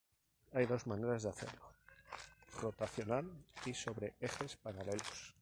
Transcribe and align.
Hay 0.53 0.65
dos 0.65 0.87
maneras 0.87 1.21
de 1.21 1.29
hacerlo; 1.29 1.61
rotacional 2.59 3.29
y 3.67 3.75
sobre 3.75 4.15
ejes 4.19 4.55
paralelos. 4.57 5.35